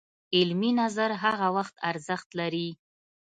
علمي 0.37 0.71
نظر 0.81 1.11
هغه 1.23 1.47
وخت 1.57 1.75
ارزښت 1.89 2.27
لري 2.39 2.69